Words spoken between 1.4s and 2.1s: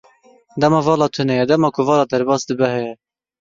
dema ku vala